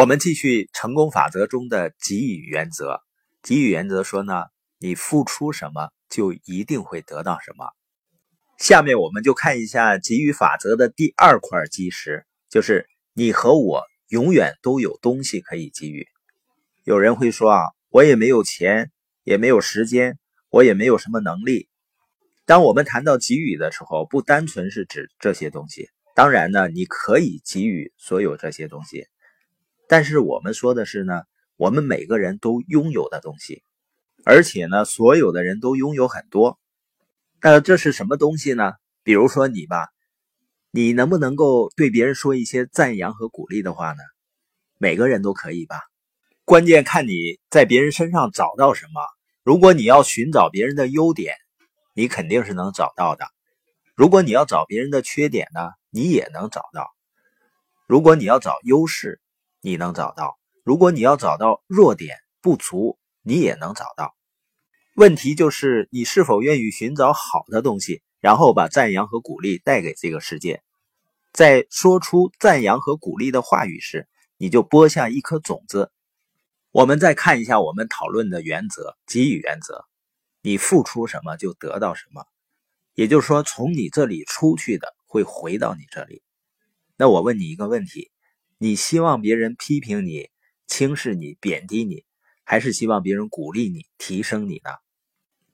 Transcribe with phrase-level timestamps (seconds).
[0.00, 3.02] 我们继续成功法则中的给予原则。
[3.42, 4.44] 给予原则说呢，
[4.78, 7.66] 你付出什么，就一定会得到什么。
[8.56, 16.08] 下面我们就看一下给予法则的第二块基石，就是你和我永远都有东西可以给予。
[16.84, 17.60] 有人会说啊，
[17.90, 18.90] 我也没有钱，
[19.22, 21.68] 也没有时间，我也没有什么能力。
[22.46, 25.90] 当我们谈到给予的时候，不单纯是指这些东西。
[26.14, 29.04] 当然呢，你可以给予所有这些东西。
[29.90, 31.22] 但是我们说的是呢，
[31.56, 33.64] 我们每个人都拥有的东西，
[34.24, 36.60] 而且呢，所有的人都拥有很多。
[37.42, 38.74] 那这是什么东西呢？
[39.02, 39.88] 比如说你吧，
[40.70, 43.98] 你能不能够对别人说一些赞扬和鼓励的话呢？
[44.78, 45.80] 每个人都可以吧。
[46.44, 49.02] 关键看你在别人身上找到什么。
[49.42, 51.34] 如果你要寻找别人的优点，
[51.94, 53.24] 你肯定是能找到的；
[53.96, 56.84] 如果你要找别人的缺点呢，你也能找到；
[57.88, 59.19] 如果你要找优势，
[59.62, 64.14] 你能找到，如果你要找到弱点不足，你也能找到。
[64.96, 70.62] 问题就是你是否愿意寻找好的东西，然后把赞扬和鼓励带给这个世界。
[71.32, 75.92] 在说出赞扬和鼓励的话语时，你就播下一颗种子。
[76.70, 79.84] 我们再看一下我们讨论的原则——给予原则。
[80.42, 82.24] 你付出什么就得到什么，
[82.94, 86.22] 也就是说，从你这里出去的会回到你这里。
[86.96, 88.10] 那我问你一个问题。
[88.62, 90.28] 你希望别人批评你、
[90.66, 92.04] 轻视你、贬低你，
[92.44, 94.70] 还是希望别人鼓励你、提升你呢？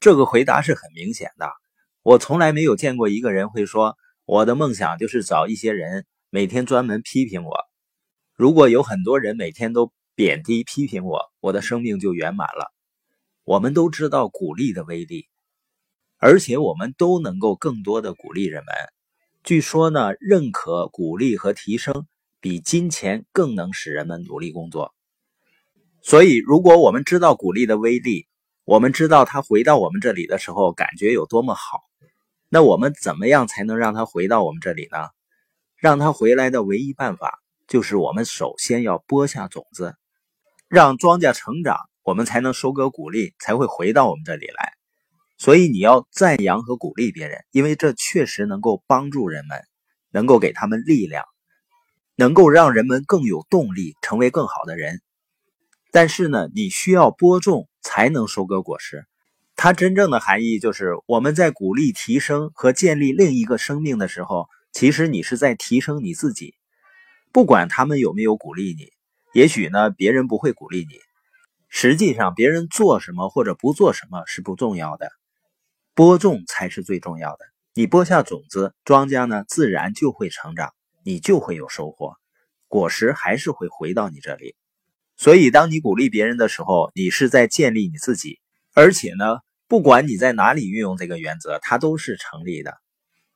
[0.00, 1.48] 这个回答是很明显的。
[2.02, 3.96] 我从来没有见过一个人会说
[4.26, 7.56] ：“我的梦想就是找一些人每天专门批评我。”
[8.34, 12.74] 如果有很多人每天都贬低、批评我，我的生命就圆满了。
[13.44, 15.28] 我们都知道鼓励的威力，
[16.18, 18.74] 而且我们都能够更多的鼓励人们。
[19.44, 22.08] 据说呢，认可、鼓励和提升。
[22.40, 24.94] 比金钱更能使人们努力工作，
[26.02, 28.26] 所以如果我们知道鼓励的威力，
[28.64, 31.80] 我们知道他回到我们这里的时候感觉有多么好，
[32.48, 35.08] 那我们怎么样才能让他回到我们这里呢？
[35.76, 39.94] 让他回来的唯一办法就是我们首先要播下种子，
[40.68, 44.72] 让庄稼成长，我们才能收割鼓励，才会回到我们这里来。
[45.38, 49.62] 所以你要赞扬和鼓励别人，因为这确实能够帮助人们，
[50.10, 51.24] 能够给他们力量。
[52.16, 55.02] 能够让人们更有动力成为更好的人，
[55.92, 59.04] 但是呢，你需要播种才能收割果实。
[59.54, 66.54] 它真正的含义就是，我们在鼓励提升和建立另一个生命的时候，其实你是在提升你自己。
[67.32, 68.92] 不管他们有没有鼓励你，
[69.34, 70.98] 也许呢，别人不会鼓励你。
[71.68, 75.10] 实际上，别人做什么或者不做什么是不重要的，
[75.94, 77.44] 播种才是最重要的。
[77.74, 80.72] 你播下种子，庄稼呢，自然就会成长。
[81.06, 82.16] 你就会有收获，
[82.66, 84.56] 果实还是会回到你这里。
[85.16, 88.40] 所以，当你鼓励别人的时候，你是在建立你自己。
[88.74, 92.74] 而且呢，不管你在哪里运用这个原则，它都是成立的。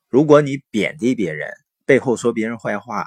[0.08, 1.48] 如果你贬低别人，
[1.86, 3.06] 背后说别人坏话，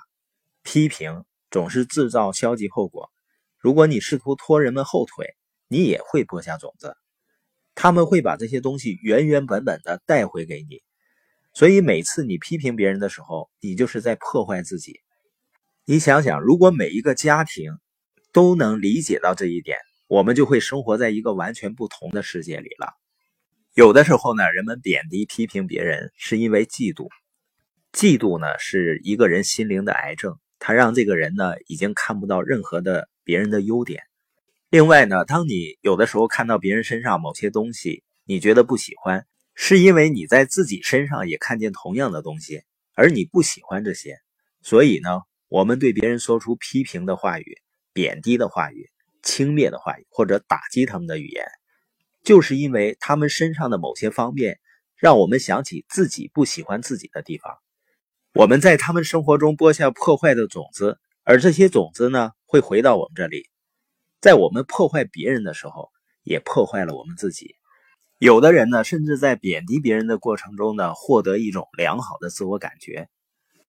[0.63, 3.11] 批评总是制造消极后果。
[3.57, 5.35] 如果你试图拖人们后腿，
[5.67, 6.95] 你也会播下种子，
[7.75, 10.81] 他们会把这些东西原原本本的带回给你。
[11.53, 14.99] 所以每次你批评别人的时候，你就是在破坏自己。
[15.85, 17.73] 你想想，如果每一个家庭
[18.31, 19.77] 都能理解到这一点，
[20.07, 22.93] 我们就会生活在一个完全不同的世界里了。
[23.75, 27.07] 有的时候呢，人们贬低批评别人是因为嫉妒，
[27.91, 34.01] 嫉妒呢是一个人心灵的癌症，它让这个人呢已经看不到任何的别人的优点。
[34.69, 39.27] 另外呢，当你有的时候看到别人身上某些东西，你觉得不喜欢。
[39.55, 42.63] 是因为你在自己身上也看见同样的东西，
[42.95, 44.17] 而你不喜欢这些，
[44.61, 47.57] 所以呢，我们对别人说出批评的话语、
[47.93, 48.89] 贬低的话语、
[49.21, 51.45] 轻蔑的话语或者打击他们的语言，
[52.23, 54.59] 就是因为他们身上的某些方面
[54.95, 57.57] 让我们想起自己不喜欢自己的地方。
[58.33, 63.47] 我们在他们生活中播下破坏的种子，而这些种子呢，会回到我们这里，
[64.19, 65.91] 在我们破坏别人的时候，
[66.23, 67.55] 也破坏了我们自己。
[68.19, 73.09] 有的人呢，甚至在贬低别人的过程中呢，获得一种良好的自我感觉。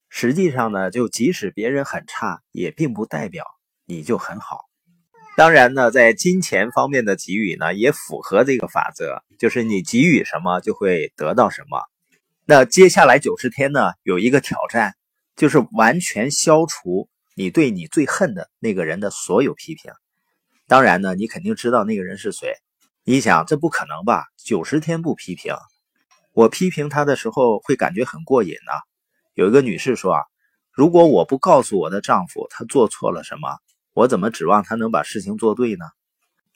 [0.08, 3.44] 实际上呢，就即使别人很差，也并不代表
[3.84, 4.60] 你就很好。
[5.36, 11.82] 当然呢，在金钱方面的给予呢，也符合这个法则，就是你给予什么就会得到什么。
[12.46, 14.94] 那接下来九十天呢，有一个挑战，
[15.34, 19.90] 就是完全消除你对你最恨的那个人的所有批评。
[20.68, 22.54] 当然呢，你肯定知道那个人是谁。
[23.06, 24.24] 你想这不可能吧？
[24.38, 25.54] 九十天不批评，
[26.32, 28.72] 我批评他的时候会感觉很过瘾呢。
[29.34, 30.22] 有一个女士说，
[30.72, 33.58] 如果我不告诉我的丈夫他做错了什么，
[33.92, 35.84] 我怎么指望他能把事情做对呢？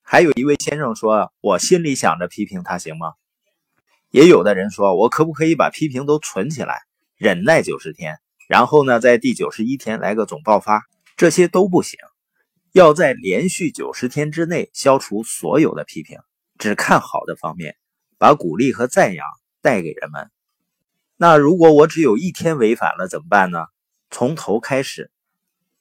[0.03, 3.13] 还有一位先生说：“我心里想着批评他行吗？”
[4.11, 6.81] 也有的人说：“我可不可以把批评都存起来，
[7.19, 8.17] 忍耐九十天，
[8.49, 11.99] 然后呢，在第九十一天来个总爆发？”这些都不行，
[12.73, 16.19] 要在连续九十天之内消除所有的批评，
[16.59, 17.77] 只看好的方面，
[18.19, 19.27] 把鼓励和赞扬
[19.63, 20.31] 带给人们。
[21.17, 23.67] 那如果我只有一天违反了怎么办呢？
[24.11, 25.11] 从头开始。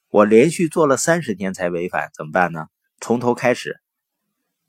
[0.09, 2.67] 我连续做了三十天才违反怎么办呢？
[3.01, 3.79] 从头开始。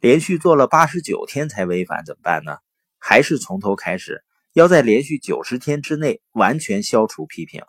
[0.00, 2.56] 连续做了八十九天才违反怎么办呢？
[2.98, 4.24] 还是从头开始。
[4.54, 7.62] 要在连续九十天之内完全消除批评，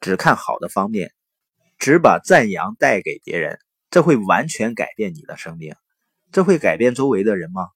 [0.00, 1.14] 只看好的方面，
[1.78, 3.58] 只把赞扬带给别人，
[3.88, 5.74] 这会完全改变你的生命。
[6.32, 7.68] 这会改变周围的人吗？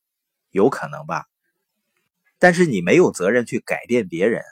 [0.50, 1.24] 有可能吧。
[2.38, 4.42] 但是你没有责任去改变别人。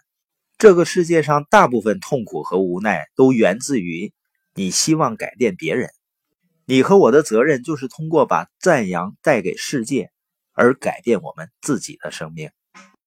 [0.58, 4.12] 这个世界上大部分痛苦和无奈都源自于。
[4.52, 5.90] 你希望改变别人，
[6.64, 10.10] 你和我的责任就是通过把赞扬带给世界，
[10.52, 12.50] 而改变我们自己的生命。